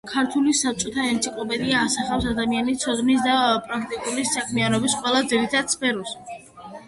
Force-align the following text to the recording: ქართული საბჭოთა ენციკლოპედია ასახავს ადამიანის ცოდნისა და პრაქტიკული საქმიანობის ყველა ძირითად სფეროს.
ქართული 0.09 0.51
საბჭოთა 0.59 1.03
ენციკლოპედია 1.09 1.81
ასახავს 1.89 2.25
ადამიანის 2.31 2.79
ცოდნისა 2.85 3.35
და 3.43 3.51
პრაქტიკული 3.67 4.25
საქმიანობის 4.33 4.97
ყველა 5.03 5.23
ძირითად 5.35 5.77
სფეროს. 5.77 6.17